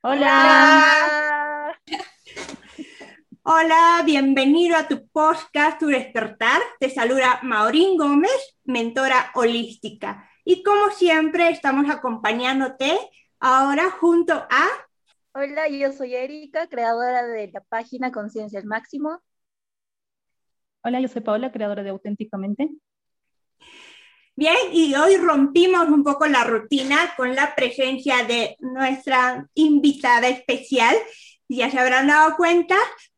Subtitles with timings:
[0.00, 1.74] Hola.
[3.42, 6.62] Hola, bienvenido a tu podcast Tu Despertar.
[6.78, 10.30] Te saluda Maurín Gómez, mentora holística.
[10.44, 12.96] Y como siempre, estamos acompañándote
[13.40, 14.68] ahora junto a...
[15.32, 19.20] Hola, yo soy Erika, creadora de la página Conciencia al Máximo.
[20.84, 22.70] Hola, yo soy Paola, creadora de Auténticamente.
[24.38, 30.94] Bien, y hoy rompimos un poco la rutina con la presencia de nuestra invitada especial.
[31.48, 32.76] Ya se habrán dado cuenta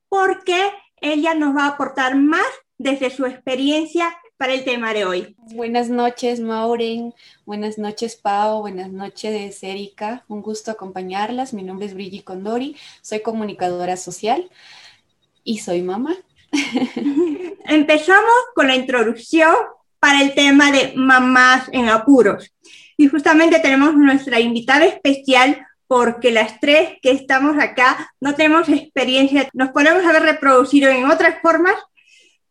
[0.09, 2.47] porque ella nos va a aportar más
[2.79, 5.37] desde su experiencia para el tema de hoy.
[5.37, 7.13] Buenas noches, Maureen.
[7.45, 8.63] Buenas noches, Pau.
[8.63, 10.25] Buenas noches, Erika.
[10.27, 11.53] Un gusto acompañarlas.
[11.53, 12.77] Mi nombre es Brigitte Condori.
[13.03, 14.49] Soy comunicadora social
[15.45, 16.17] y soy mamá.
[17.67, 19.55] Empezamos con la introducción
[20.01, 22.53] para el tema de mamás en apuros.
[22.97, 29.49] Y justamente tenemos nuestra invitada especial porque las tres que estamos acá no tenemos experiencia,
[29.53, 31.75] nos podemos haber reproducido en otras formas,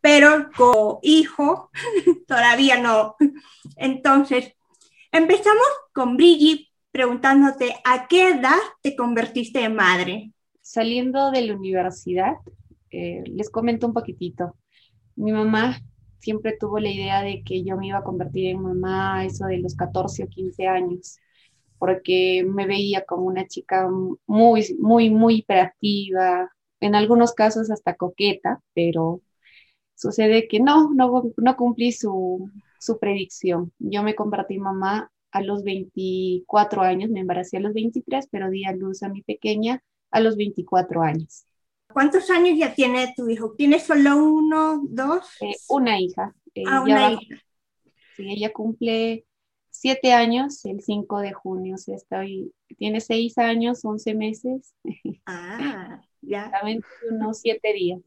[0.02, 1.70] pero como hijo
[2.28, 3.16] todavía no.
[3.78, 4.54] Entonces,
[5.12, 10.32] empezamos con Brigitte preguntándote a qué edad te convertiste en madre.
[10.62, 12.34] Saliendo de la universidad,
[12.92, 14.56] eh, les comento un poquitito.
[15.16, 15.80] Mi mamá
[16.20, 19.60] siempre tuvo la idea de que yo me iba a convertir en mamá eso de
[19.60, 21.18] los 14 o 15 años,
[21.80, 23.90] porque me veía como una chica
[24.28, 29.22] muy, muy, muy hiperactiva, en algunos casos hasta coqueta, pero
[29.96, 33.74] sucede que no, no, cumplí su, su predicción.
[33.80, 38.50] Yo me convertí en mamá a los 24 años, me embaracé a los 23, pero
[38.50, 41.46] di a luz a mi pequeña a los 24 años.
[41.92, 43.54] ¿Cuántos años ya tiene tu hijo?
[43.58, 45.26] ¿Tiene solo uno, dos?
[45.42, 46.34] Eh, una hija.
[46.54, 47.44] Eh, ah, una hija.
[48.16, 49.26] Sí, ella cumple
[49.72, 51.76] siete años el 5 de junio.
[51.76, 54.76] O sea, estoy, tiene seis años, once meses.
[55.26, 56.52] Ah, ya.
[57.10, 58.02] unos siete días.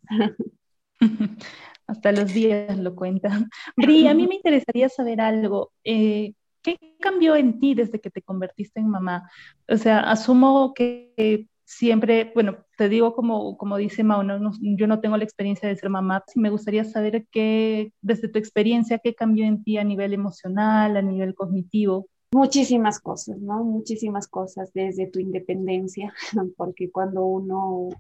[1.87, 3.51] Hasta los días lo cuentan.
[3.77, 5.73] Bri, a mí me interesaría saber algo.
[5.83, 9.29] Eh, ¿Qué cambió en ti desde que te convertiste en mamá?
[9.69, 14.25] O sea, asumo que siempre, bueno, te digo como, como dice Mao,
[14.60, 18.98] yo no tengo la experiencia de ser mamá, me gustaría saber qué, desde tu experiencia,
[18.98, 22.09] qué cambió en ti a nivel emocional, a nivel cognitivo.
[22.32, 23.62] Muchísimas cosas, ¿no?
[23.62, 26.12] Muchísimas cosas desde tu independencia,
[26.56, 27.91] porque cuando uno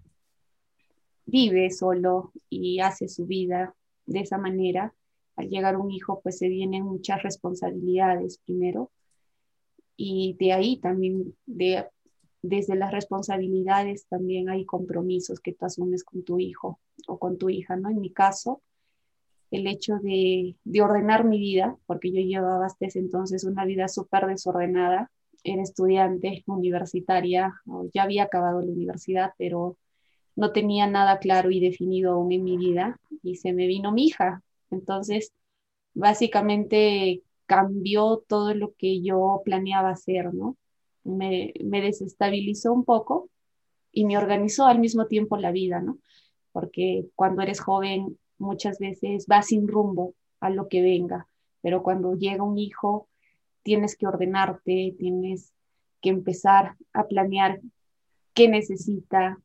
[1.26, 3.76] vive solo y hace su vida
[4.06, 4.92] de esa manera,
[5.36, 8.90] al llegar un hijo, pues se vienen muchas responsabilidades primero,
[9.96, 11.86] y de ahí también de
[12.42, 17.48] desde las responsabilidades también hay compromisos que tú asumes con tu hijo o con tu
[17.50, 17.88] hija, ¿no?
[17.88, 18.62] En mi caso,
[19.52, 24.26] el hecho de, ordenar mi vida, porque yo llevaba hasta ese entonces una vida súper
[24.26, 25.10] desordenada,
[25.44, 27.52] era estudiante universitaria,
[27.92, 29.76] ya había acabado la universidad, pero
[30.36, 34.06] no tenía nada claro y definido aún en mi vida y se me vino mi
[34.06, 34.42] hija.
[34.70, 35.32] Entonces,
[35.94, 40.56] básicamente cambió todo lo que yo planeaba hacer, ¿no?
[41.04, 43.28] Me, desestabilizó un poco
[43.92, 45.98] y me organizó al mismo tiempo la vida, ¿no?
[46.52, 51.28] Porque cuando eres joven muchas veces vas sin rumbo a lo que venga,
[51.60, 53.08] pero cuando llega un hijo
[53.62, 55.52] tienes que ordenarte, tienes
[56.00, 57.60] que empezar a planear
[58.34, 59.38] qué necesita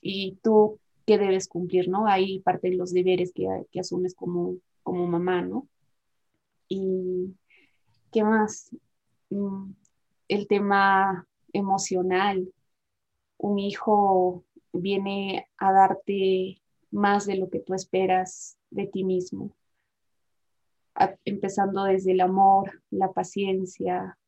[0.00, 2.06] y tú qué debes cumplir, ¿no?
[2.06, 5.68] Ahí parte de los deberes que, que asumes como, como mamá, ¿no?
[6.68, 7.34] Y
[8.12, 8.70] qué más,
[9.30, 9.70] mm,
[10.28, 12.52] el tema emocional.
[13.38, 19.52] Un hijo viene a darte más de lo que tú esperas de ti mismo,
[21.24, 24.18] empezando desde el amor, la paciencia,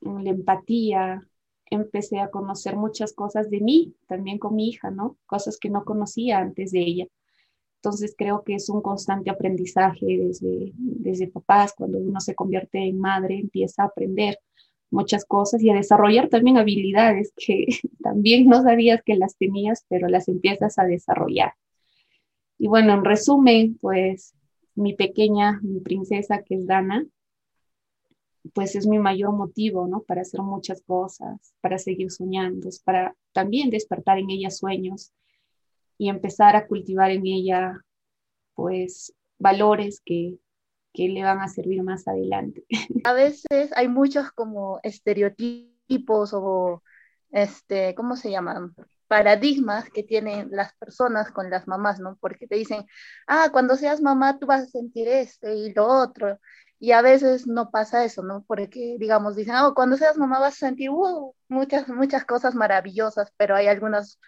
[0.00, 1.26] la empatía.
[1.66, 5.16] Empecé a conocer muchas cosas de mí, también con mi hija, ¿no?
[5.26, 7.06] Cosas que no conocía antes de ella.
[7.82, 12.98] Entonces creo que es un constante aprendizaje desde, desde papás, cuando uno se convierte en
[12.98, 14.38] madre, empieza a aprender
[14.90, 17.66] muchas cosas y a desarrollar también habilidades que
[18.02, 21.54] también no sabías que las tenías, pero las empiezas a desarrollar.
[22.58, 24.34] Y bueno, en resumen, pues
[24.74, 27.06] mi pequeña, mi princesa que es Dana,
[28.52, 30.02] pues es mi mayor motivo, ¿no?
[30.02, 35.12] Para hacer muchas cosas, para seguir soñando, para también despertar en ella sueños
[36.00, 37.78] y empezar a cultivar en ella,
[38.54, 40.38] pues, valores que,
[40.94, 42.64] que le van a servir más adelante.
[43.04, 46.82] A veces hay muchos como estereotipos o,
[47.32, 48.74] este, ¿cómo se llaman?
[49.08, 52.16] paradigmas que tienen las personas con las mamás, ¿no?
[52.20, 52.86] Porque te dicen,
[53.26, 56.38] ah, cuando seas mamá tú vas a sentir esto y lo otro.
[56.78, 58.44] Y a veces no pasa eso, ¿no?
[58.46, 63.32] Porque, digamos, dicen, oh, cuando seas mamá vas a sentir uh, muchas, muchas cosas maravillosas,
[63.36, 64.20] pero hay algunas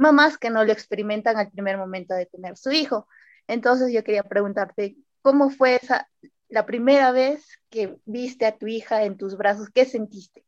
[0.00, 3.06] mamás que no lo experimentan al primer momento de tener su hijo.
[3.46, 6.08] Entonces yo quería preguntarte, ¿cómo fue esa,
[6.48, 9.68] la primera vez que viste a tu hija en tus brazos?
[9.68, 10.42] ¿Qué sentiste?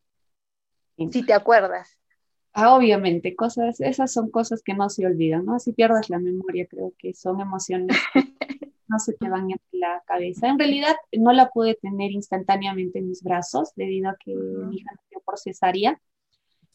[0.96, 1.98] Si te acuerdas.
[2.54, 5.58] Ah, obviamente, cosas, esas son cosas que no se olvidan, ¿no?
[5.58, 8.20] Si pierdes la memoria, creo que son emociones que
[8.88, 10.48] no se te van en la cabeza.
[10.48, 14.90] En realidad, no la pude tener instantáneamente en mis brazos debido a que mi hija
[14.96, 16.00] nació por cesárea.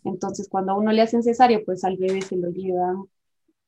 [0.07, 3.05] Entonces, cuando a uno le hacen cesárea, pues al bebé se lo llevan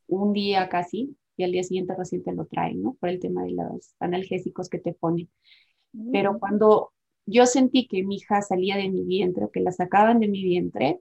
[0.07, 2.97] un día casi y al día siguiente recién te lo traen, ¿no?
[2.99, 5.29] Por el tema de los analgésicos que te ponen.
[6.11, 6.39] Pero mm.
[6.39, 6.91] cuando
[7.25, 10.43] yo sentí que mi hija salía de mi vientre o que la sacaban de mi
[10.43, 10.99] vientre,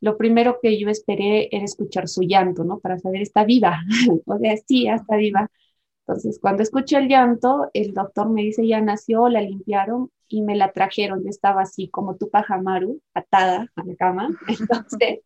[0.00, 2.78] lo primero que yo esperé era escuchar su llanto, ¿no?
[2.78, 3.80] Para saber, está viva.
[4.26, 5.50] o sea, sí, está viva.
[6.06, 10.54] Entonces, cuando escuché el llanto, el doctor me dice, ya nació, la limpiaron y me
[10.54, 11.24] la trajeron.
[11.24, 14.28] Yo estaba así como tu pajamaru, atada a la cama.
[14.48, 15.20] Entonces,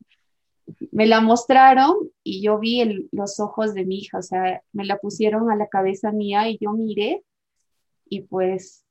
[0.91, 4.99] me la mostraron y yo vi los ojos de mi hija, o sea, me la
[4.99, 7.25] pusieron a la cabeza mía y yo miré
[8.09, 8.85] y pues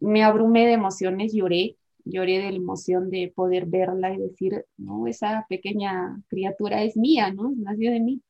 [0.00, 5.06] me abrumé de emociones, lloré, lloré de la emoción de poder verla y decir, no,
[5.06, 7.52] esa pequeña criatura es mía, ¿no?
[7.56, 8.22] Nació de mí.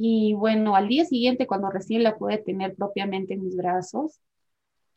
[0.00, 4.20] Y bueno, al día siguiente, cuando recién la pude tener propiamente en mis brazos,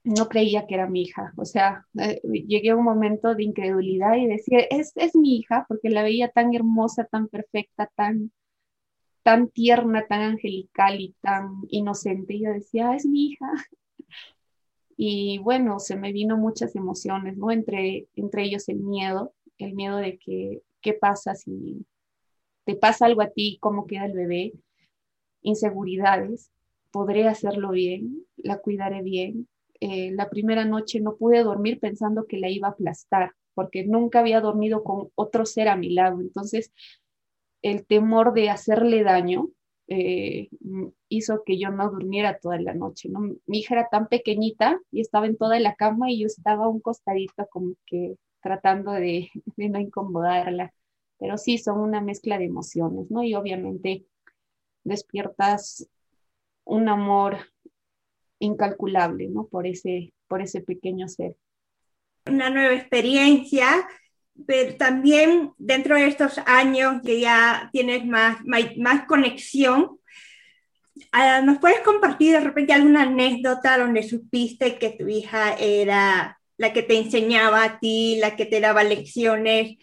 [0.03, 1.33] no creía que era mi hija.
[1.38, 5.65] O sea, eh, llegué a un momento de incredulidad y decía, es, es mi hija,
[5.68, 8.31] porque la veía tan hermosa, tan perfecta, tan,
[9.24, 12.36] tan tierna, tan angelical y tan inocente.
[12.36, 13.48] Y yo decía, es mi hija.
[14.98, 17.50] Y bueno, se me vino muchas emociones, ¿no?
[17.50, 21.88] Entre, entre ellos el miedo, el miedo de que, ¿qué pasa si
[22.65, 23.57] te pasa algo a ti?
[23.62, 24.53] ¿Cómo queda el bebé?
[25.41, 26.51] Inseguridades,
[26.91, 28.25] ¿podré hacerlo bien?
[28.38, 29.47] ¿La cuidaré bien?
[29.79, 34.19] Eh, la primera noche no pude dormir pensando que la iba a aplastar, porque nunca
[34.19, 36.21] había dormido con otro ser a mi lado.
[36.21, 36.71] Entonces,
[37.61, 39.49] el temor de hacerle daño
[39.88, 40.49] eh,
[41.09, 43.09] hizo que yo no durmiera toda la noche.
[43.09, 43.19] ¿no?
[43.45, 46.79] Mi hija era tan pequeñita y estaba en toda la cama y yo estaba un
[46.79, 50.73] costadito como que tratando de, de no incomodarla.
[51.19, 53.23] Pero sí, son una mezcla de emociones, ¿no?
[53.23, 54.05] Y obviamente
[54.83, 55.88] despiertas
[56.63, 57.38] un amor
[58.39, 59.48] incalculable, ¿no?
[59.48, 61.36] Por ese, por ese pequeño ser.
[62.25, 63.88] Una nueva experiencia,
[64.45, 70.00] pero también dentro de estos años que ya tienes más, más, conexión,
[71.12, 76.74] ah, ¿nos puedes compartir de repente alguna anécdota donde supiste que tu hija era la
[76.74, 79.77] que te enseñaba a ti, la que te daba lecciones?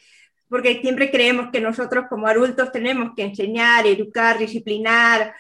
[0.48, 5.34] Porque siempre creemos que nosotros como adultos tenemos que enseñar, educar, disciplinar,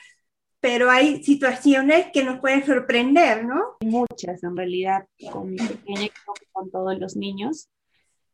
[0.60, 3.76] pero hay situaciones que nos pueden sorprender, ¿no?
[3.80, 6.08] Muchas, en realidad, con mi pequeña,
[6.52, 7.68] con todos los niños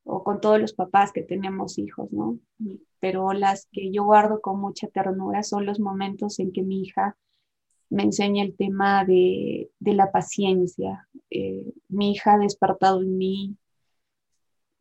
[0.05, 2.39] o con todos los papás que tenemos hijos, ¿no?
[2.99, 7.17] Pero las que yo guardo con mucha ternura son los momentos en que mi hija
[7.91, 11.09] me enseña el tema de, la paciencia.
[11.31, 13.57] Eh, mi hija ha despertado en mí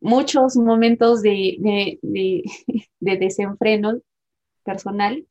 [0.04, 1.56] muchos momentos de,
[2.02, 2.44] de,
[3.00, 4.00] de desenfreno
[4.62, 5.26] personal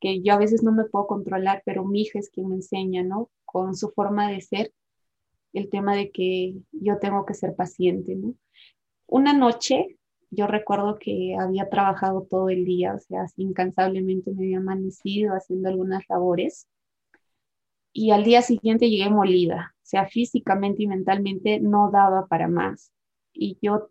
[0.00, 3.02] que yo a veces no me puedo controlar, pero mi hija es quien me enseña,
[3.02, 3.30] ¿no?
[3.44, 4.72] Con su forma de ser,
[5.52, 8.34] el tema de que yo tengo que ser paciente, ¿no?
[9.06, 9.98] Una noche,
[10.30, 15.68] yo recuerdo que había trabajado todo el día, o sea, incansablemente me había amanecido haciendo
[15.68, 16.68] algunas labores,
[17.92, 22.90] y al día siguiente llegué molida, o sea, físicamente y mentalmente no daba para más.
[23.32, 23.90] Y yo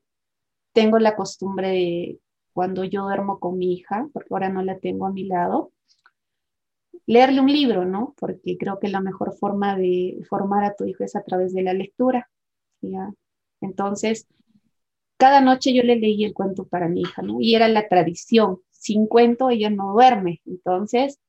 [0.74, 2.20] tengo la costumbre de
[2.54, 5.72] cuando yo duermo con mi hija, porque ahora no la tengo a mi lado,
[7.06, 8.14] leerle un libro, ¿no?
[8.18, 11.64] Porque creo que la mejor forma de formar a tu hijo es a través de
[11.64, 12.30] la lectura.
[12.82, 13.14] ¿ya?
[13.62, 14.28] Entonces,
[15.18, 17.42] cada noche yo le leí el cuento para mi hija, ¿no?
[17.42, 18.60] Y era la tradición.
[18.72, 20.42] Sin cuento ella no duerme.
[20.46, 21.20] Entonces,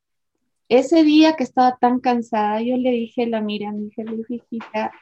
[0.68, 4.16] ese día que estaba tan cansada, yo le dije, la mira a mi hija, le
[4.16, 4.92] dije, hijita,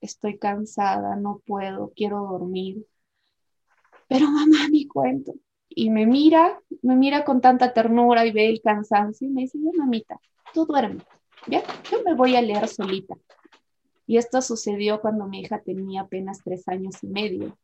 [0.00, 2.84] estoy cansada, no puedo, quiero dormir.
[4.14, 5.34] Pero mamá, mi cuento
[5.68, 9.58] y me mira, me mira con tanta ternura y ve el cansancio y me dice,
[9.76, 10.20] mamita,
[10.52, 11.02] tú duerme,
[11.48, 11.64] ¿ya?
[11.90, 13.16] Yo me voy a leer solita.
[14.06, 17.58] Y esto sucedió cuando mi hija tenía apenas tres años y medio.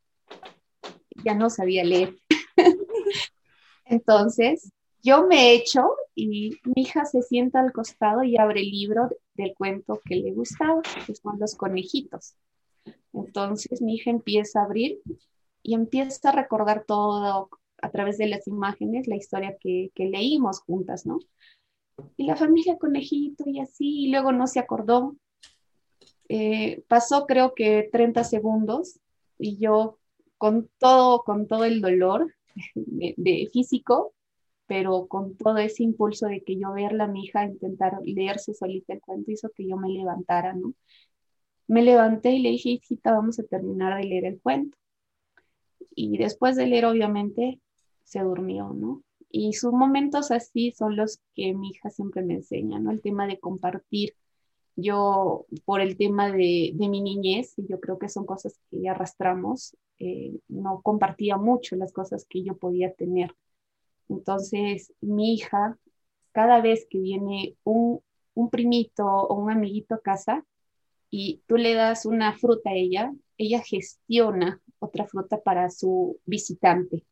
[1.25, 2.16] Ya no sabía leer.
[3.85, 4.73] Entonces,
[5.04, 9.54] yo me echo y mi hija se sienta al costado y abre el libro del
[9.54, 12.35] cuento que le gustaba, que son los conejitos.
[13.12, 15.00] Entonces mi hija empieza a abrir
[15.62, 17.50] y empieza a recordar todo
[17.83, 21.19] a través de las imágenes la historia que, leímos juntas, ¿no?
[22.17, 25.17] Y la familia conejito y así, y luego no se acordó.
[26.29, 29.00] Eh, pasó creo que 30 segundos
[29.38, 29.99] y yo
[30.38, 32.35] con todo, con todo el dolor
[32.75, 34.14] de, físico,
[34.67, 38.95] pero con todo ese impulso de que yo verla a mi hija intentar leerse solita
[38.95, 40.75] el cuento hizo que yo me levantara, ¿no?
[41.67, 44.76] Me levanté y le dije, hijita, vamos a terminar de leer el cuento.
[45.94, 47.60] Y después de leer, obviamente,
[48.04, 49.02] se durmió, ¿no?
[49.30, 52.90] Y sus momentos así son los que mi hija siempre me enseña, ¿no?
[52.90, 54.14] El tema de compartir.
[54.76, 59.76] Yo, por el tema de, mi niñez, y yo creo que son cosas que arrastramos,
[59.99, 63.34] eh, no compartía mucho las cosas que yo podía tener.
[64.08, 65.78] Entonces, mi hija,
[66.32, 68.00] cada vez que viene un,
[68.34, 70.44] un primito o un amiguito a casa
[71.10, 77.04] y tú le das una fruta a ella, ella gestiona otra fruta para su visitante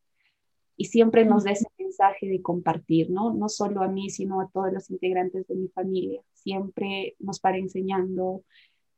[0.78, 3.34] y siempre nos da ese mensaje de compartir, ¿no?
[3.34, 6.22] No solo a mí, sino a todos los integrantes de mi familia.
[6.34, 8.44] Siempre nos para enseñando.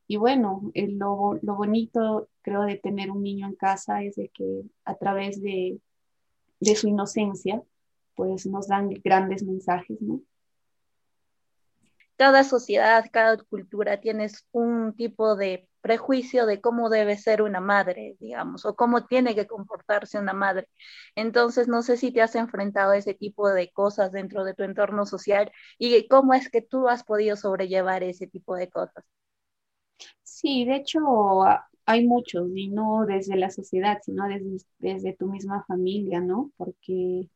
[0.07, 4.63] Y bueno, lo, lo bonito, creo, de tener un niño en casa es de que
[4.85, 5.81] a través de,
[6.61, 7.63] de su inocencia,
[8.15, 10.21] pues nos dan grandes mensajes, ¿no?
[12.21, 18.17] Cada sociedad, cada cultura tiene un tipo de prejuicio de cómo debe ser una madre,
[18.21, 20.69] digamos, o cómo tiene que comportarse una madre.
[21.17, 24.65] Entonces, no sé si te has enfrentado a ese tipo de cosas dentro de tu
[24.65, 29.05] entorno social y cómo es que tú has podido sobrellevar ese tipo de cosas.
[30.23, 31.01] Sí, de hecho,
[31.87, 36.51] hay muchos, y no desde la sociedad, sino desde, desde tu misma familia, ¿no?
[36.57, 37.29] Porque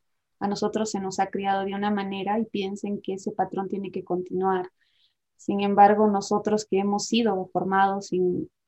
[0.44, 3.90] a nosotros se nos ha criado de una manera y piensen que ese patrón tiene
[3.90, 4.70] que continuar.
[5.36, 8.10] Sin embargo, nosotros que hemos sido formados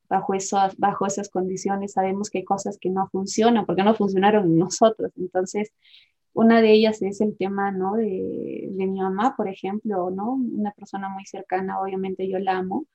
[0.09, 4.45] bajo, esas, bajo esas condiciones, sabemos que hay cosas que no funcionan, porque no funcionaron
[4.47, 5.13] en nosotros.
[5.19, 5.71] Entonces,
[6.33, 7.95] una de ellas es el tema, ¿no?
[7.95, 10.33] De, de mi mamá, por ejemplo, ¿no?
[10.33, 12.87] Una persona muy cercana, obviamente yo la amo.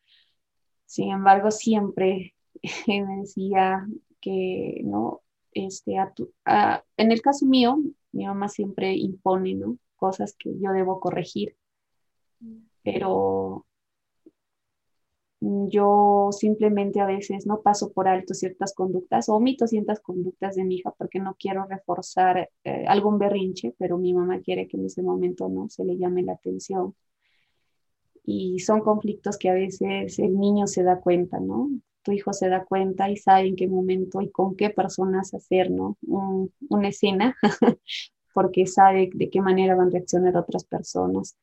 [0.85, 2.33] Sin embargo, siempre
[2.87, 3.85] me decía
[4.19, 5.21] que, ¿no?
[5.53, 5.97] Este,
[6.97, 7.77] en el caso mío,
[8.11, 9.77] mi mamá siempre impone, ¿no?
[9.95, 11.55] Cosas que yo debo corregir.
[12.83, 13.65] Pero
[15.41, 20.63] yo simplemente a veces no paso por alto ciertas conductas o omito ciertas conductas de
[20.63, 24.85] mi hija porque no quiero reforzar eh, algún berrinche, pero mi mamá quiere que en
[24.85, 26.95] ese momento no se le llame la atención.
[28.23, 31.71] Y son conflictos que a veces el niño se da cuenta, ¿no?
[32.03, 35.71] Tu hijo se da cuenta y sabe en qué momento y con qué personas hacer,
[35.71, 35.97] ¿no?
[36.01, 37.35] una escena,
[38.33, 41.37] porque sabe de qué manera van a reaccionar otras personas.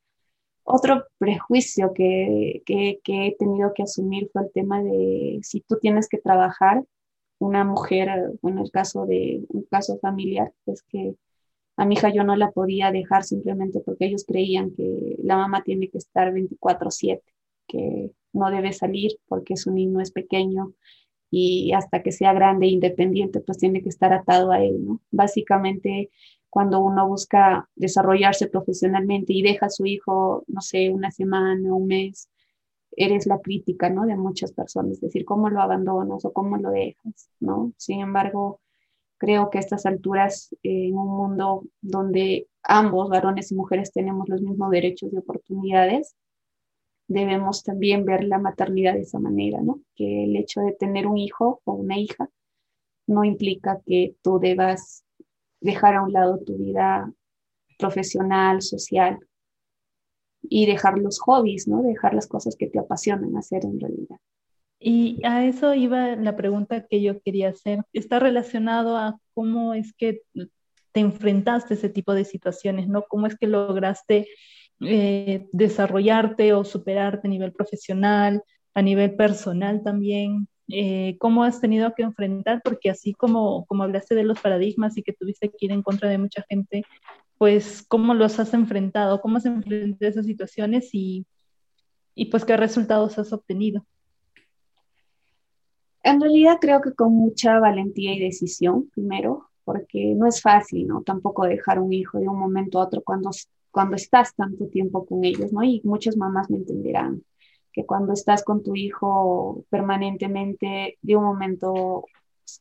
[0.63, 6.19] Otro prejuicio que, he tenido que asumir fue el tema de si tú tienes que
[6.19, 6.83] trabajar,
[7.39, 11.15] una mujer, bueno, el caso de un caso familiar, es que
[11.77, 15.63] a mi hija yo no la podía dejar simplemente porque ellos creían que la mamá
[15.63, 17.23] tiene que estar 24/7,
[17.67, 20.73] que no debe salir porque su niño es pequeño
[21.31, 25.01] y hasta que sea grande e independiente, pues tiene que estar atado a él, ¿no?
[25.11, 26.09] Básicamente
[26.49, 31.87] cuando uno busca desarrollarse profesionalmente y deja a su hijo, no sé, una semana, un
[31.87, 32.29] mes,
[32.91, 34.05] eres la crítica, ¿no?
[34.05, 37.73] De muchas personas, es decir, cómo lo abandonas o cómo lo dejas, ¿no?
[37.77, 38.59] Sin embargo,
[39.17, 44.41] creo que a estas alturas, en un mundo donde ambos, varones y mujeres, tenemos los
[44.41, 46.15] mismos derechos y oportunidades,
[47.09, 49.81] debemos también ver la maternidad de esa manera, ¿no?
[49.95, 52.29] Que el hecho de tener un hijo o una hija
[53.07, 55.03] no implica que tú debas
[55.59, 57.11] dejar a un lado tu vida
[57.79, 59.19] profesional, social
[60.43, 61.81] y dejar los hobbies, ¿no?
[61.81, 64.17] Dejar las cosas que te apasionan hacer en realidad.
[64.79, 67.79] Y a eso iba la pregunta que yo quería hacer.
[67.91, 70.21] Está relacionado a cómo es que
[70.91, 73.03] te enfrentaste a ese tipo de situaciones, ¿no?
[73.09, 74.27] ¿Cómo es que lograste
[74.81, 78.43] eh, desarrollarte o superarte a nivel profesional,
[78.73, 80.47] a nivel personal también?
[80.71, 85.03] Eh, cómo has tenido que enfrentar, porque así como, como hablaste de los paradigmas y
[85.03, 86.83] que tuviste que ir en contra de mucha gente,
[87.39, 91.25] pues cómo los has enfrentado, cómo has enfrentado esas situaciones y,
[92.13, 93.85] y pues qué resultados has obtenido.
[96.03, 101.01] En realidad creo que con mucha valentía y decisión, primero, porque no es fácil, ¿no?
[101.01, 103.31] Tampoco dejar un hijo de un momento a otro cuando,
[103.71, 105.63] cuando estás tanto tiempo con ellos, ¿no?
[105.63, 107.23] Y muchas mamás me entenderán
[107.71, 112.05] que cuando estás con tu hijo permanentemente, de un momento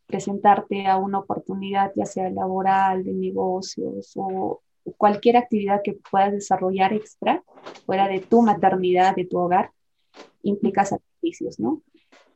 [0.07, 4.61] presentarte a una oportunidad, ya sea laboral, de negocios o
[4.97, 7.43] cualquier actividad que puedas desarrollar extra,
[7.87, 9.71] fuera de tu maternidad, de tu hogar,
[10.43, 11.83] implica sacrificios, ¿no?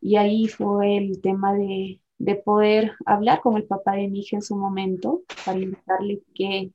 [0.00, 4.36] Y ahí fue el tema de, de poder hablar con el papá de mi hija
[4.36, 6.72] en su momento para invitarle que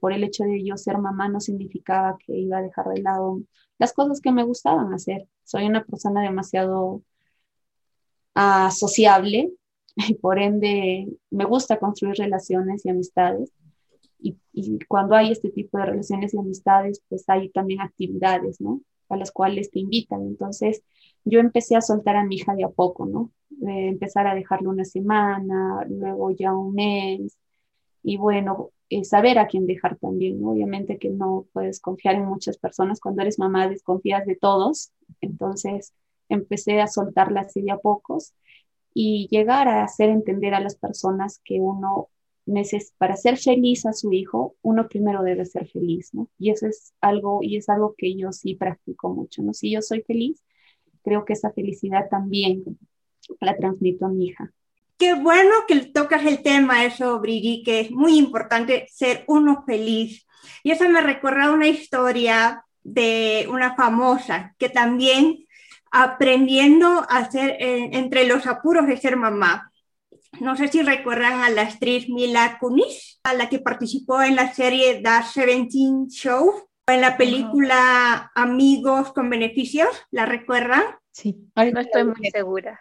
[0.00, 3.40] por el hecho de yo ser mamá no significaba que iba a dejar de lado
[3.78, 5.28] las cosas que me gustaban hacer.
[5.44, 7.02] Soy una persona demasiado
[8.36, 9.52] uh, sociable,
[9.96, 13.52] y por ende me gusta construir relaciones y amistades.
[14.18, 14.36] Y,
[14.88, 18.82] cuando hay este tipo de relaciones y amistades, pues hay también actividades, ¿no?
[19.08, 20.22] A las cuales te invitan.
[20.22, 20.82] Entonces,
[21.24, 23.32] yo empecé a soltar a mi hija de a poco, ¿no?
[23.62, 27.38] Empezar a dejarlo una semana, luego ya un mes,
[28.02, 30.44] y bueno, eh, saber a quién dejar también.
[30.44, 35.94] Obviamente que no puedes confiar en muchas personas, cuando eres mamá desconfías de todos, entonces
[36.28, 38.34] empecé a soltarla así de a pocos
[38.94, 42.08] y llegar a hacer entender a las personas que uno
[42.98, 46.28] para ser feliz a su hijo, uno primero debe ser feliz, ¿no?
[46.38, 49.54] Y eso es algo, y es algo que yo sí practico mucho, ¿no?
[49.54, 50.42] Si yo soy feliz,
[51.02, 52.64] creo que esa felicidad también
[53.40, 54.52] la transmito a mi hija.
[55.00, 60.26] Qué bueno que tocas el tema eso, Brigitte, que es muy importante ser uno feliz.
[60.62, 65.46] Y eso me recuerda una historia de una famosa que también
[65.90, 69.72] aprendiendo a eh, entre los apuros de ser mamá.
[70.38, 74.52] No sé si recuerdan a la actriz Mila Kunis, a la que participó en la
[74.52, 76.46] serie The Seventeen Show,
[76.86, 80.82] o en la película Amigos con Beneficios, ¿la recuerdan?
[81.10, 82.78] Sí, no estoy muy segura.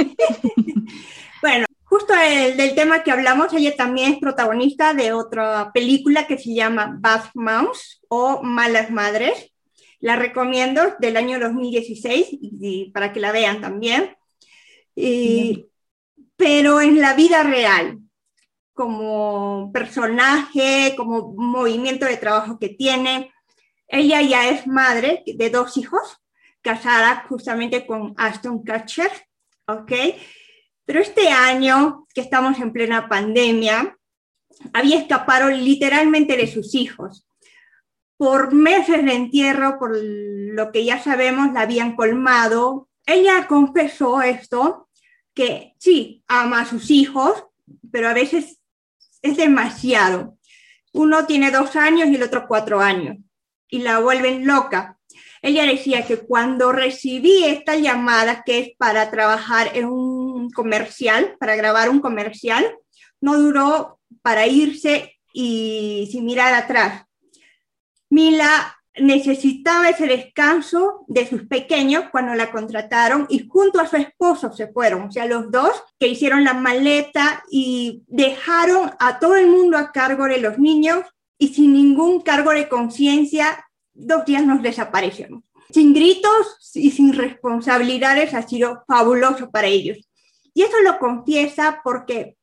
[1.42, 6.38] bueno, justo el, del tema que hablamos, ella también es protagonista de otra película que
[6.38, 9.52] se llama Bad Moms o Malas Madres.
[10.00, 14.16] La recomiendo del año 2016 y, para que la vean también.
[16.36, 17.98] pero en la vida real,
[18.72, 23.30] como personaje, como movimiento de trabajo que tiene,
[23.88, 26.18] ella ya es madre de dos hijos,
[26.62, 29.10] casada justamente con Aston Kutcher,
[29.66, 29.92] ¿ok?
[30.84, 33.96] Pero este año, que estamos en plena pandemia,
[34.72, 37.26] había escapado literalmente de sus hijos
[38.20, 42.90] por meses de entierro, por lo que ya sabemos, la habían colmado.
[43.06, 44.90] Ella confesó esto,
[45.32, 47.46] que sí, ama a sus hijos,
[47.90, 48.60] pero a veces
[49.22, 50.36] es demasiado.
[50.92, 53.16] Uno tiene dos años y el otro cuatro años,
[53.68, 54.98] y la vuelven loca.
[55.42, 61.56] Ella decía que cuando recibí esta llamada, que es para trabajar en un comercial, para
[61.56, 62.76] grabar un comercial,
[63.20, 67.04] no duró para irse y sin mirar atrás.
[68.10, 74.52] Mila necesitaba ese descanso de sus pequeños cuando la contrataron y junto a su esposo
[74.52, 79.46] se fueron, o sea, los dos que hicieron la maleta y dejaron a todo el
[79.46, 81.04] mundo a cargo de los niños
[81.38, 83.64] y sin ningún cargo de conciencia,
[84.06, 85.44] dos días nos desaparecieron.
[85.70, 89.98] Sin gritos y sin responsabilidades ha sido fabuloso para ellos.
[90.52, 92.36] Y eso lo confiesa porque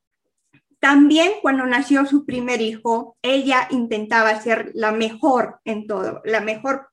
[0.80, 6.89] también cuando nació su primer hijo, ella intentaba ser la mejor en todo, la mejor,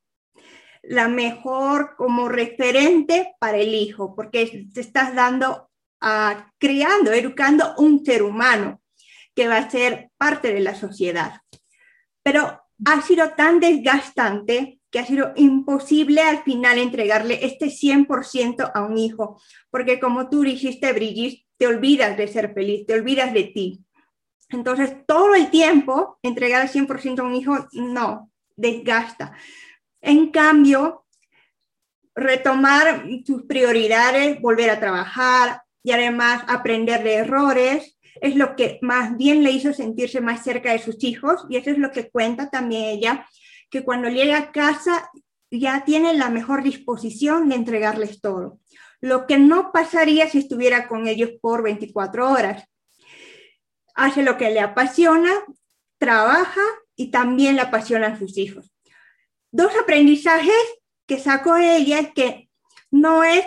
[0.83, 8.05] la mejor como referente para el hijo, porque te estás dando, a, creando, educando un
[8.05, 8.81] ser humano
[9.35, 11.41] que va a ser parte de la sociedad.
[12.23, 18.83] Pero ha sido tan desgastante que ha sido imposible al final entregarle este 100% a
[18.83, 23.45] un hijo, porque como tú dijiste, Brigitte, te olvidas de ser feliz, te olvidas de
[23.45, 23.85] ti.
[24.51, 29.37] Entonces, todo el tiempo entregar al 100% a un hijo, no, desgasta.
[30.01, 31.07] En cambio,
[32.15, 37.94] retomar sus prioridades, volver a trabajar y además aprender de errores,
[38.25, 41.71] es lo que más bien le hizo sentirse más cerca de sus hijos y eso
[41.71, 43.29] es lo que cuenta también ella,
[43.71, 45.11] que cuando llega a casa
[45.51, 48.59] ya tiene la mejor disposición de entregarles todo
[49.05, 52.65] lo que no pasaría si estuviera con ellos por 24 horas.
[53.95, 55.31] Hace lo que le apasiona,
[55.99, 56.63] trabaja
[56.97, 58.73] y también le apasiona a sus hijos.
[59.51, 60.55] Dos aprendizajes
[61.07, 62.49] que sacó ella es que
[62.91, 63.45] no es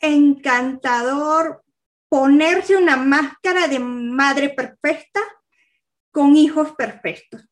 [0.00, 1.63] encantador
[2.14, 5.18] ponerse una máscara de madre perfecta
[6.12, 7.44] con hijos perfectos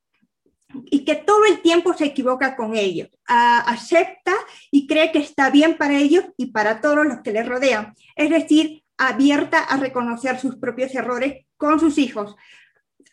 [0.85, 4.33] y que todo el tiempo se equivoca con ellos, acepta
[4.71, 7.93] y cree que está bien para ellos y para todos los que les rodean.
[8.15, 12.37] Es decir, abierta a reconocer sus propios errores con sus hijos.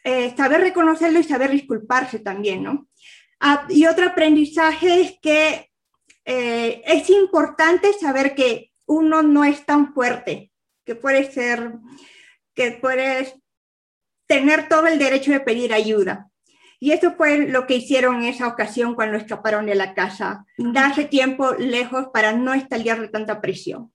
[0.04, 2.88] Eh, saber reconocerlo y saber disculparse también, ¿no?
[3.40, 5.72] Ah, y otro aprendizaje es que
[6.26, 10.49] eh, es importante saber que uno no es tan fuerte,
[10.90, 11.74] que puede ser,
[12.56, 13.36] que puedes
[14.26, 16.32] tener todo el derecho de pedir ayuda
[16.80, 21.06] y eso fue lo que hicieron en esa ocasión cuando escaparon de la casa, darse
[21.06, 23.92] tiempo lejos para no estallar de tanta presión.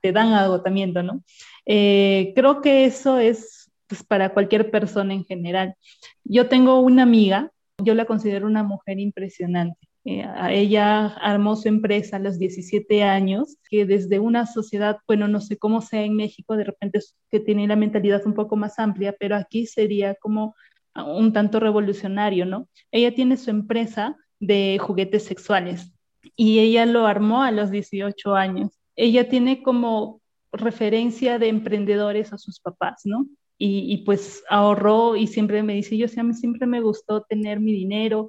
[0.00, 1.22] Te dan agotamiento, ¿no?
[1.64, 5.76] Eh, creo que eso es pues, para cualquier persona en general.
[6.24, 9.78] Yo tengo una amiga, yo la considero una mujer impresionante.
[10.04, 15.40] Eh, ella armó su empresa a los 17 años, que desde una sociedad, bueno, no
[15.40, 16.98] sé cómo sea en México, de repente
[17.30, 20.54] que tiene la mentalidad un poco más amplia, pero aquí sería como
[20.94, 22.68] un tanto revolucionario, ¿no?
[22.90, 25.92] Ella tiene su empresa de juguetes sexuales
[26.36, 28.70] y ella lo armó a los 18 años.
[28.96, 30.20] Ella tiene como
[30.52, 33.26] referencia de emprendedores a sus papás, ¿no?
[33.64, 38.28] Y, pues ahorró y siempre me dice, yo siempre me gustó tener mi dinero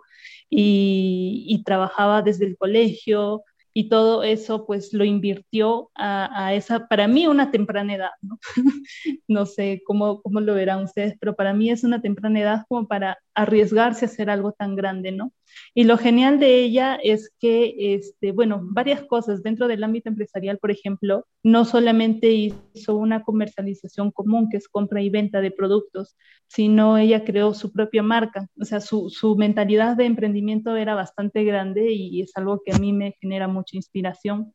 [0.49, 7.27] y, trabajaba desde el colegio, y todo eso pues lo invirtió a, esa, para mí
[7.27, 8.39] una temprana edad, ¿no?
[9.27, 12.87] no sé cómo, cómo lo verán ustedes, pero para mí es una temprana edad como
[12.87, 15.33] para arriesgarse a hacer algo tan grande, ¿no?
[15.73, 20.57] Y lo genial de ella es que, este, bueno, varias cosas dentro del ámbito empresarial,
[20.59, 26.15] por ejemplo, no solamente hizo una comercialización común, que es compra y venta de productos,
[26.47, 28.47] sino ella creó su propia marca.
[28.59, 32.93] O sea, su, mentalidad de emprendimiento era bastante grande y es algo que a mí
[32.93, 34.53] me genera mucha inspiración.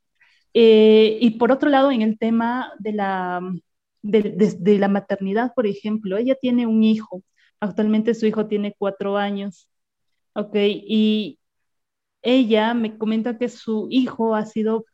[0.54, 6.66] Eh, y por otro lado, en el tema de la maternidad, por ejemplo, ella tiene
[6.66, 7.22] un hijo.
[7.60, 9.68] Actualmente su hijo tiene cuatro años
[10.38, 11.40] Ok, y
[12.22, 14.86] ella me comenta que su hijo ha sido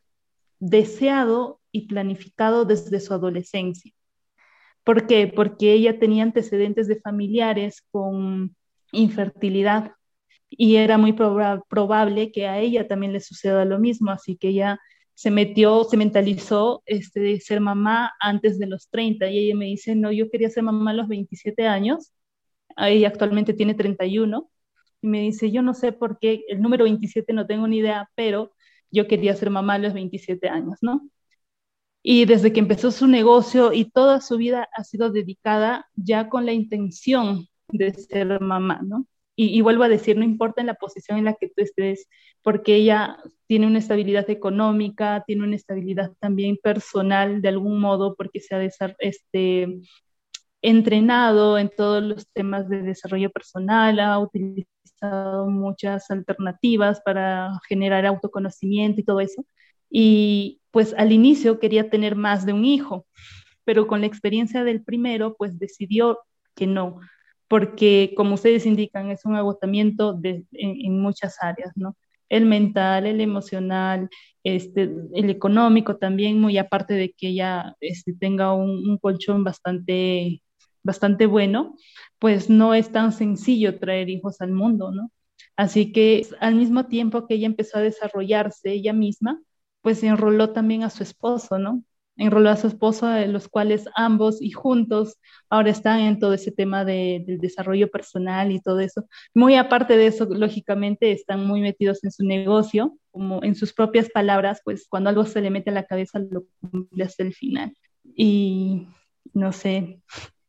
[0.59, 3.91] deseado y planificado desde su adolescencia.
[4.83, 5.27] ¿Por qué?
[5.27, 8.55] Porque ella tenía antecedentes de familiares con
[8.91, 9.91] infertilidad
[10.49, 14.79] y era muy probable que a ella también le suceda lo mismo, así que ella
[15.13, 19.65] se metió, se mentalizó este, de ser mamá antes de los 30 y ella me
[19.65, 22.14] dice, no, yo quería ser mamá a los 27 años,
[22.77, 24.49] ella actualmente tiene 31
[25.01, 28.09] y me dice, yo no sé por qué, el número 27 no tengo ni idea,
[28.15, 28.53] pero
[28.91, 31.09] yo quería ser mamá a los 27 años, ¿no?
[32.03, 36.45] Y desde que empezó su negocio y toda su vida ha sido dedicada ya con
[36.45, 39.07] la intención de ser mamá, ¿no?
[39.35, 42.07] Y, y, vuelvo a decir, no importa en la posición en la que tú estés,
[42.41, 48.39] porque ella tiene una estabilidad económica, tiene una estabilidad también personal de algún modo, porque
[48.39, 48.63] se ha
[48.99, 49.81] este,
[50.65, 58.99] entrenado en todos los temas de desarrollo personal, ha utilizado muchas alternativas para generar autoconocimiento
[59.01, 59.45] y todo eso.
[59.89, 63.05] Y pues al inicio quería tener más de un hijo,
[63.63, 66.19] pero con la experiencia del primero, pues decidió
[66.55, 66.99] que no,
[67.47, 71.95] porque como ustedes indican, es un agotamiento de, en, muchas áreas, ¿no?
[72.29, 74.09] El mental, el emocional,
[74.43, 80.41] este, el económico también, muy aparte de que ella este, tenga un, un colchón bastante
[80.85, 81.75] bastante bueno,
[82.19, 85.11] pues no es tan sencillo traer hijos al mundo, ¿no?
[85.57, 89.41] Así que al mismo tiempo que ella empezó a desarrollarse ella misma,
[89.81, 91.83] pues enroló también a su esposo, ¿no?
[92.17, 95.17] Enroló a su esposo, de los cuales ambos y juntos
[95.49, 99.05] ahora están en todo ese tema de, del desarrollo personal y todo eso.
[99.33, 104.09] Muy aparte de eso, lógicamente están muy metidos en su negocio, como en sus propias
[104.09, 107.75] palabras, pues cuando algo se le mete a la cabeza lo cumple hasta el final.
[108.15, 108.87] Y
[109.33, 110.01] no sé,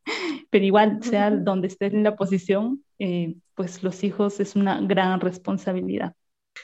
[0.51, 5.21] pero igual, sea donde estés en la posición, eh, pues los hijos es una gran
[5.21, 6.14] responsabilidad.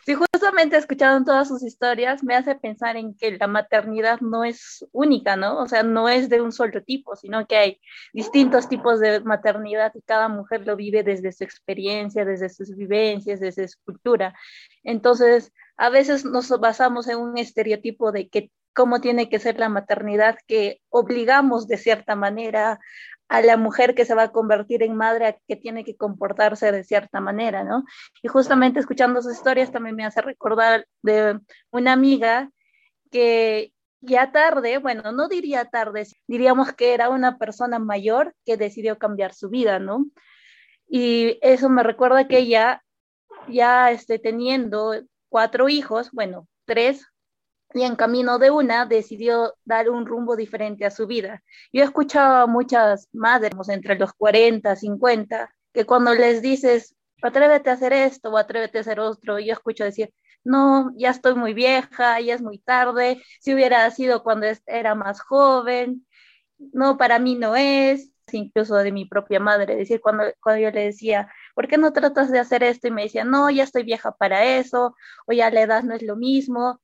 [0.06, 4.84] Sí, justamente escuchando todas sus historias me hace pensar en que la maternidad no es
[4.90, 5.58] única, ¿no?
[5.58, 7.80] O sea, no es de un solo tipo, sino que hay
[8.12, 13.38] distintos tipos de maternidad y cada mujer lo vive desde su experiencia, desde sus vivencias,
[13.38, 14.34] desde su cultura.
[14.82, 19.68] Entonces, a veces nos basamos en un estereotipo de que cómo tiene que ser la
[19.68, 22.80] maternidad, que obligamos de cierta manera
[23.28, 26.84] a la mujer que se va a convertir en madre que tiene que comportarse de
[26.84, 27.84] cierta manera, ¿no?
[28.22, 32.50] Y justamente escuchando sus historias también me hace recordar de una amiga
[33.10, 38.98] que ya tarde, bueno, no diría tarde, diríamos que era una persona mayor que decidió
[38.98, 40.06] cambiar su vida, ¿no?
[40.88, 42.82] Y eso me recuerda que ella
[43.48, 44.94] ya esté teniendo
[45.30, 47.11] cuatro hijos, bueno, tres
[47.74, 51.42] y en camino de una decidió dar un rumbo diferente a su vida.
[51.72, 57.70] Yo he escuchado a muchas madres entre los 40, 50, que cuando les dices, atrévete
[57.70, 60.12] a hacer esto o atrévete a hacer otro, yo escucho decir,
[60.44, 65.20] no, ya estoy muy vieja, ya es muy tarde, si hubiera sido cuando era más
[65.20, 66.06] joven,
[66.72, 70.84] no, para mí no es, incluso de mi propia madre, decir, cuando, cuando yo le
[70.84, 72.88] decía, ¿por qué no tratas de hacer esto?
[72.88, 74.94] Y me decía, no, ya estoy vieja para eso,
[75.26, 76.80] o ya la edad no es lo mismo,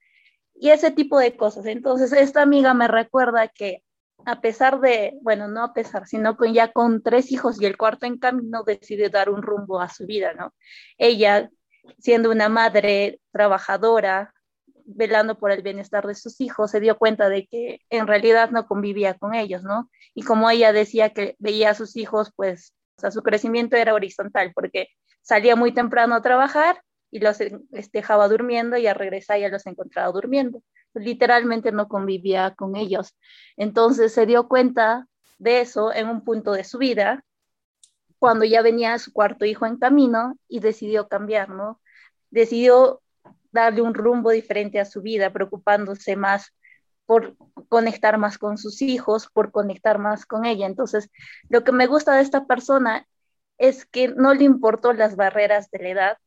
[0.59, 1.65] y ese tipo de cosas.
[1.65, 3.83] Entonces, esta amiga me recuerda que
[4.25, 7.77] a pesar de, bueno, no a pesar, sino con ya con tres hijos y el
[7.77, 10.53] cuarto en camino, decide dar un rumbo a su vida, ¿no?
[10.97, 11.49] Ella,
[11.99, 14.33] siendo una madre trabajadora,
[14.85, 18.67] velando por el bienestar de sus hijos, se dio cuenta de que en realidad no
[18.67, 19.89] convivía con ellos, ¿no?
[20.13, 23.93] Y como ella decía que veía a sus hijos, pues, o sea, su crecimiento era
[23.93, 24.89] horizontal, porque
[25.21, 27.37] salía muy temprano a trabajar y los
[27.91, 30.61] dejaba durmiendo y al regresar ya los encontraba durmiendo.
[30.93, 33.15] Literalmente no convivía con ellos.
[33.57, 37.23] Entonces se dio cuenta de eso en un punto de su vida,
[38.19, 41.81] cuando ya venía su cuarto hijo en camino y decidió cambiar, ¿no?
[42.29, 43.01] Decidió
[43.51, 46.53] darle un rumbo diferente a su vida, preocupándose más
[47.05, 47.35] por
[47.69, 50.67] conectar más con sus hijos, por conectar más con ella.
[50.67, 51.09] Entonces,
[51.47, 53.07] lo que me gusta de esta persona
[53.57, 56.17] es que no le importó las barreras de la edad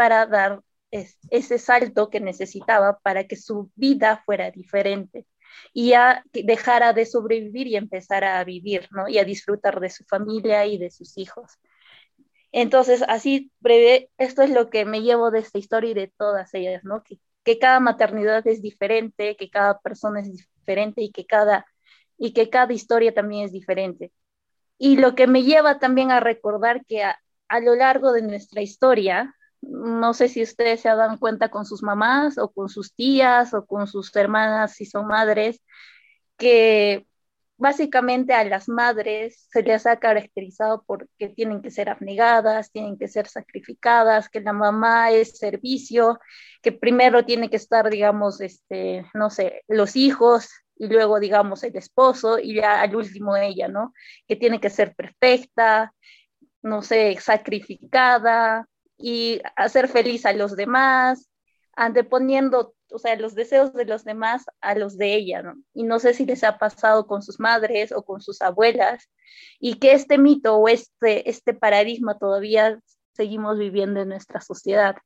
[0.00, 5.26] para dar ese salto que necesitaba para que su vida fuera diferente
[5.74, 9.08] y ya dejara de sobrevivir y empezara a vivir, ¿no?
[9.10, 11.58] Y a disfrutar de su familia y de sus hijos.
[12.50, 16.54] Entonces, así breve, esto es lo que me llevo de esta historia y de todas
[16.54, 17.02] ellas, ¿no?
[17.02, 21.66] Que, que cada maternidad es diferente, que cada persona es diferente y que cada,
[22.16, 24.12] y que cada historia también es diferente.
[24.78, 28.62] Y lo que me lleva también a recordar que a, a lo largo de nuestra
[28.62, 33.54] historia, no sé si ustedes se dan cuenta con sus mamás o con sus tías
[33.54, 35.62] o con sus hermanas si son madres,
[36.36, 37.06] que
[37.60, 43.06] básicamente a las madres se les ha caracterizado porque tienen que ser abnegadas, tienen que
[43.06, 46.18] ser sacrificadas, que la mamá es servicio,
[46.62, 51.76] que primero tiene que estar, digamos, este, no sé, los hijos y luego, digamos, el
[51.76, 53.92] esposo y ya al último ella, ¿no?
[54.26, 55.92] Que tiene que ser perfecta,
[56.62, 58.66] no sé, sacrificada,
[59.00, 61.30] y hacer feliz a los demás,
[61.74, 65.54] anteponiendo, o sea, los deseos de los demás a los de ella, ¿no?
[65.72, 69.08] Y no sé si les ha pasado con sus madres o con sus abuelas,
[69.58, 72.78] y que este mito o este, este paradigma todavía
[73.14, 74.96] seguimos viviendo en nuestra sociedad.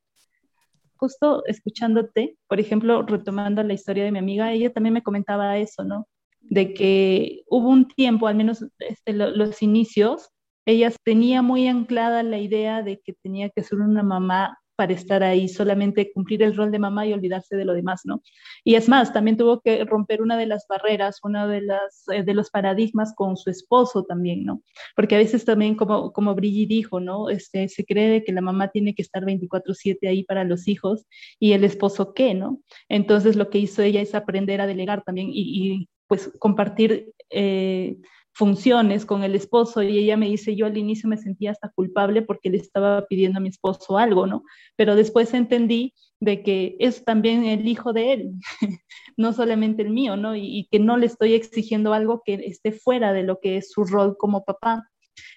[0.97, 5.85] Justo escuchándote, por ejemplo, retomando la historia de mi amiga, ella también me comentaba eso,
[5.85, 6.09] ¿no?
[6.41, 10.31] De que hubo un tiempo, al menos este, los inicios,
[10.67, 15.23] ella tenía muy anclada la idea de que tenía que ser una mamá para estar
[15.23, 18.23] ahí, solamente cumplir el rol de mamá y olvidarse de lo demás, ¿no?
[18.65, 22.23] Y es más, también tuvo que romper una de las barreras, uno de, las, eh,
[22.25, 24.63] de los paradigmas con su esposo también, ¿no?
[24.97, 27.31] Porque a veces también, como, como dijo, ¿no?
[27.31, 31.07] Este, se cree que la mamá tiene que estar 24/7 ahí para los hijos
[31.39, 32.61] y el esposo qué, ¿no?
[32.89, 37.97] Entonces lo que hizo ella es aprender a delegar también y, y pues compartir eh,
[38.35, 42.23] funciones con el esposo y ella me dice, yo al inicio me sentía hasta culpable
[42.23, 44.43] porque le estaba pidiendo a mi esposo algo, ¿no?
[44.77, 48.33] Pero después entendí de que es también el hijo de él,
[49.17, 50.35] no solamente el mío, ¿no?
[50.35, 53.85] Y, que no le estoy exigiendo algo que esté fuera de lo que es su
[53.85, 54.83] rol como papá.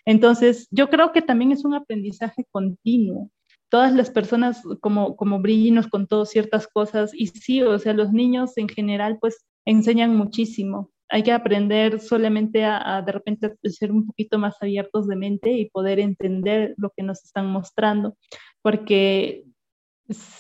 [0.06, 3.30] Entonces, yo creo que también es un aprendizaje continuo.
[3.70, 8.12] Todas las personas como, como Brilli nos contó ciertas cosas y sí, o sea, los
[8.12, 14.06] niños en general pues enseñan muchísimo hay que aprender solamente a, de repente ser un
[14.06, 18.18] poquito más abiertos de mente y poder entender lo que nos están mostrando,
[18.62, 19.46] porque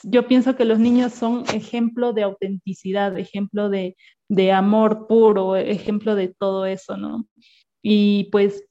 [0.03, 3.95] yo pienso que los niños son ejemplo de autenticidad, ejemplo de,
[4.29, 7.27] de amor puro, ejemplo de todo eso, ¿no?
[7.81, 8.63] Y pues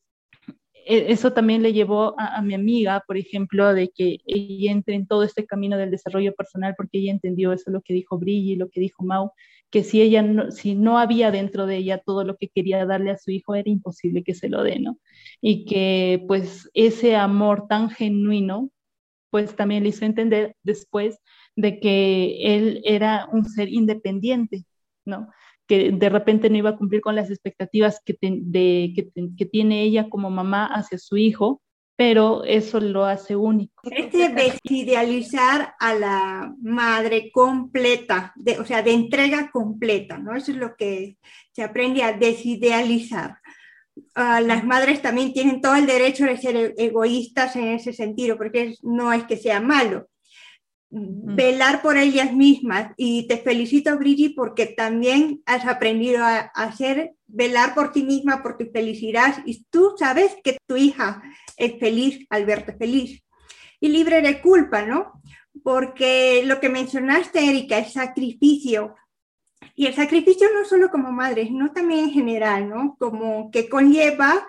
[0.86, 4.94] e, eso también le llevó a, a, mi amiga, por ejemplo, de que ella entre
[4.94, 8.56] en todo este camino del desarrollo personal, porque ella entendió eso, lo que dijo Brilli,
[8.56, 9.32] lo que dijo Mau,
[9.70, 13.10] que si ella no, si no había dentro de ella todo lo que quería darle
[13.10, 14.98] a su hijo, era imposible que se lo dé, ¿no?
[15.40, 18.70] Y que pues ese amor tan genuino,
[19.30, 21.18] pues también le hizo entender después
[21.56, 24.64] de que él era un ser independiente,
[25.04, 25.28] ¿no?
[25.66, 30.66] que de repente no iba a cumplir con las expectativas que, tiene ella como mamá
[30.66, 31.60] hacia su hijo,
[31.96, 33.82] pero eso lo hace único.
[33.90, 40.36] Este desidealizar a la madre completa, de, o sea, de entrega completa, ¿no?
[40.36, 41.16] Eso es lo que
[41.52, 43.38] se aprende a desidealizar.
[44.14, 48.36] Uh, las madres también tienen todo el derecho de ser e-, egoístas en ese sentido,
[48.36, 50.06] porque no es que sea malo.
[50.98, 52.92] Velar por ellas mismas.
[52.96, 58.56] Y te felicito, Brigitte, porque también has aprendido a, hacer velar por ti misma, por
[58.56, 59.42] tu felicidad.
[59.44, 61.22] Y tú sabes que tu hija
[61.56, 63.22] es feliz al verte feliz.
[63.78, 65.20] Y libre de culpa, ¿no?
[65.62, 68.94] Porque lo que mencionaste, Erika, el sacrificio.
[69.74, 72.96] Y el sacrificio no solo como madre, sino también en general, ¿no?
[72.98, 74.46] Como que conlleva,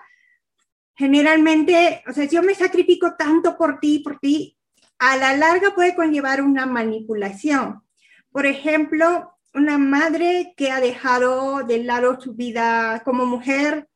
[0.94, 4.57] generalmente, o sea, yo me sacrifico tanto por ti, por ti,
[4.98, 7.82] a la larga puede conllevar una manipulación.
[8.30, 13.88] Por ejemplo, una madre que ha dejado de lado su vida como mujer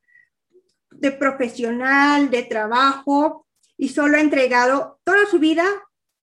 [0.90, 5.64] de profesional, de trabajo, y solo ha entregado toda su vida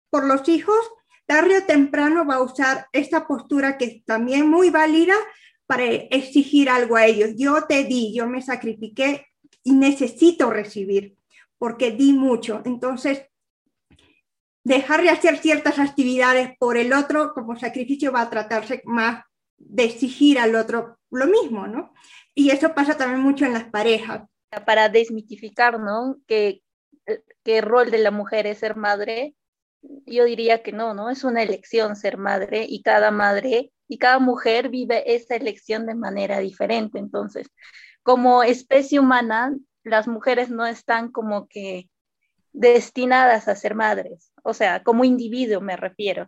[0.09, 0.77] por los hijos,
[1.25, 5.15] tarde o temprano va a usar esta postura que es también muy válida
[5.65, 7.31] para exigir algo a ellos.
[7.35, 9.27] Yo te di, yo me sacrifiqué
[9.63, 11.17] y necesito recibir
[11.57, 12.61] porque di mucho.
[12.63, 13.23] Entonces,
[14.67, 19.23] dejar de hacer ciertas actividades por el otro como sacrificio va a tratarse más
[19.57, 21.93] de exigir al otro lo mismo, ¿no?
[22.35, 24.27] Y eso pasa también mucho en las parejas.
[24.65, 26.17] Para desmitificar, ¿no?
[26.27, 26.61] Que,
[27.43, 29.35] que el rol de la mujer es ser madre,
[30.05, 31.09] yo diría que no, ¿no?
[31.09, 35.95] Es una elección ser madre y cada madre y cada mujer vive esa elección de
[35.95, 36.99] manera diferente.
[36.99, 37.47] Entonces,
[38.03, 41.89] como especie humana, las mujeres no están como que
[42.51, 46.27] destinadas a ser madres, o sea, como individuo me refiero.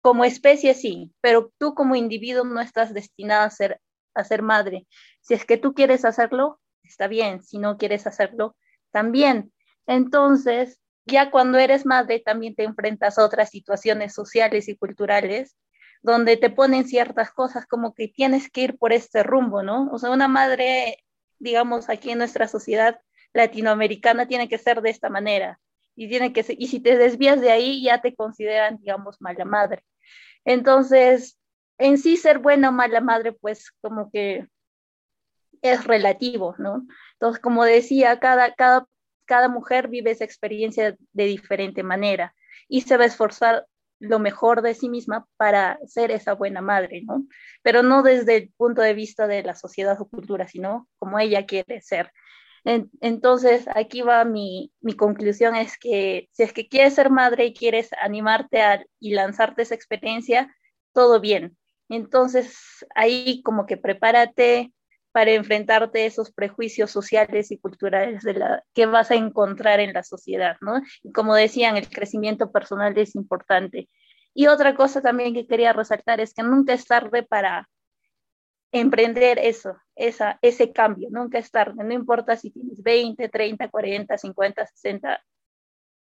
[0.00, 3.80] Como especie sí, pero tú como individuo no estás destinada a ser,
[4.14, 4.86] a ser madre.
[5.20, 8.56] Si es que tú quieres hacerlo, está bien, si no quieres hacerlo,
[8.90, 9.52] también.
[9.86, 15.56] Entonces, ya cuando eres madre, también te enfrentas a otras situaciones sociales y culturales
[16.02, 19.90] donde te ponen ciertas cosas como que tienes que ir por este rumbo, ¿no?
[19.92, 21.04] O sea, una madre,
[21.38, 23.00] digamos, aquí en nuestra sociedad
[23.34, 25.60] latinoamericana tiene que ser de esta manera
[26.00, 29.84] y tiene que y si te desvías de ahí ya te consideran, digamos, mala madre.
[30.46, 31.38] Entonces,
[31.76, 34.48] en sí ser buena o mala madre, pues como que
[35.60, 36.86] es relativo, ¿no?
[37.12, 38.86] Entonces, como decía, cada, cada,
[39.26, 42.34] cada mujer vive esa experiencia de diferente manera
[42.66, 43.66] y se va a esforzar
[43.98, 47.26] lo mejor de sí misma para ser esa buena madre, ¿no?
[47.60, 51.44] Pero no desde el punto de vista de la sociedad o cultura, sino como ella
[51.44, 52.10] quiere ser.
[52.64, 57.54] Entonces, aquí va mi, mi, conclusión, es que si es que quieres ser madre y
[57.54, 60.54] quieres animarte a, y lanzarte esa experiencia,
[60.92, 61.56] todo bien.
[61.88, 62.56] Entonces,
[62.94, 64.72] ahí como que prepárate,
[65.12, 69.92] para enfrentarte a esos prejuicios sociales y culturales de la, que vas a encontrar en
[69.92, 70.80] la sociedad, ¿no?
[71.02, 73.88] Y como decían, el crecimiento personal es importante.
[74.34, 77.68] Y otra cosa también que quería resaltar es que nunca es tarde para
[78.72, 84.18] emprender eso, esa, ese cambio, nunca es tarde, no importa si tienes 20, 30, 40,
[84.18, 85.20] 50, 60,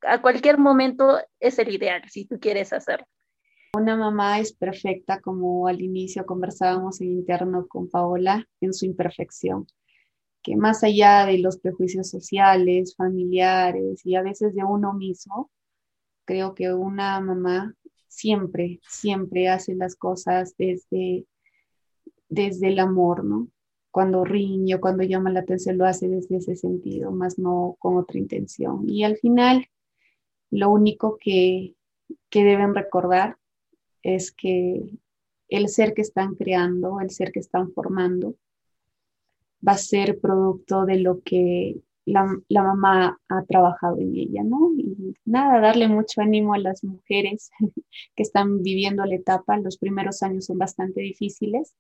[0.02, 3.06] a cualquier momento es el ideal si tú quieres hacerlo.
[3.76, 9.66] Una mamá es perfecta, como al inicio conversábamos en interno con Paola, en su imperfección,
[10.44, 15.50] que más allá de los prejuicios sociales, familiares y a veces de uno mismo,
[16.26, 17.74] creo que una mamá
[18.08, 21.26] siempre, siempre hace las cosas desde,
[22.34, 23.48] desde el amor, ¿no?
[23.92, 28.18] Cuando riño, cuando llama la atención, lo hace desde ese sentido, más no con otra
[28.18, 28.90] intención.
[28.90, 29.68] Y al final,
[30.50, 31.76] lo único que,
[32.30, 33.38] que deben recordar
[34.02, 34.84] es que
[35.48, 38.36] el ser que están creando, el ser que están formando,
[39.66, 44.72] va a ser producto de lo que la, mamá ha trabajado en ella, ¿no?
[44.78, 47.50] Y nada, darle mucho ánimo a las mujeres
[48.16, 49.58] que están viviendo la etapa.
[49.58, 51.76] Los primeros años son bastante difíciles,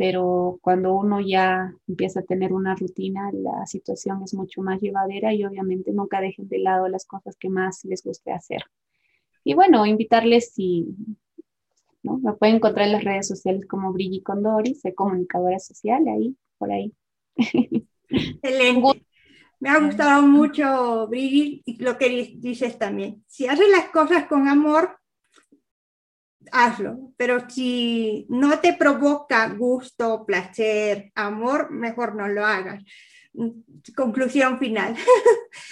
[0.00, 5.34] pero cuando uno ya empieza a tener una rutina, la situación es mucho más llevadera
[5.34, 8.62] y obviamente nunca dejen de lado las cosas que más les guste hacer.
[9.44, 10.86] Y bueno, invitarles si
[12.02, 12.16] ¿no?
[12.16, 16.72] Me pueden encontrar en las redes sociales como Brigi Condori, soy comunicadora social, ahí, por
[16.72, 16.94] ahí.
[18.08, 19.04] Excelente.
[19.58, 23.22] Me ha gustado mucho, Brigi, y lo que dices también.
[23.26, 24.96] Si haces las cosas con amor,
[26.52, 27.12] hazlo.
[27.16, 32.82] Pero si no te provoca gusto, placer, amor, mejor no lo hagas.
[33.94, 34.96] Conclusión final.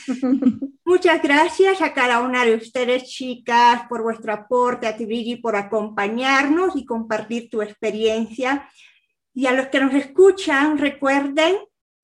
[0.85, 6.77] Muchas gracias a cada una de ustedes, chicas, por vuestro aporte, a ti, por acompañarnos
[6.77, 8.69] y compartir tu experiencia.
[9.35, 11.57] Y a los que nos escuchan, recuerden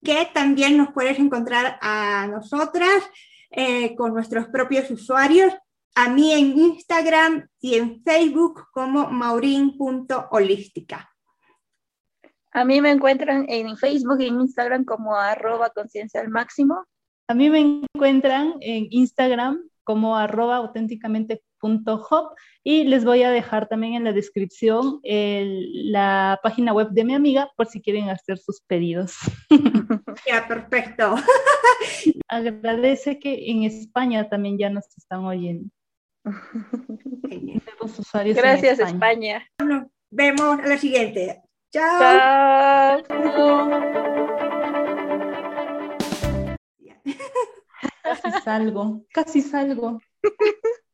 [0.03, 3.03] que también nos puedes encontrar a nosotras
[3.49, 5.53] eh, con nuestros propios usuarios,
[5.95, 11.09] a mí en Instagram y en Facebook como maurin.holística.
[12.51, 16.85] A mí me encuentran en Facebook y en Instagram como arroba conciencia al máximo.
[17.27, 23.93] A mí me encuentran en Instagram como arroba auténticamente.hop y les voy a dejar también
[23.93, 29.15] en la descripción la página web de mi amiga por si quieren hacer sus pedidos.
[30.25, 31.15] Ya, perfecto.
[32.29, 35.69] Agradece que en España también ya nos están oyendo.
[38.35, 39.47] Gracias, España.
[39.63, 41.41] Nos vemos a la siguiente.
[41.71, 43.01] Chao.
[48.03, 49.99] Casi salgo, casi salgo.